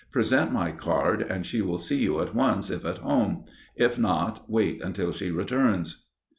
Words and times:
Present 0.11 0.51
my 0.51 0.71
card, 0.71 1.21
and 1.21 1.45
she 1.45 1.61
will 1.61 1.77
see 1.77 1.99
you 1.99 2.21
at 2.21 2.33
once 2.33 2.71
if 2.71 2.83
at 2.85 2.97
home. 2.97 3.45
If 3.75 3.99
not, 3.99 4.49
wait 4.49 4.81
until 4.81 5.11
she 5.11 5.29
returns." 5.29 6.07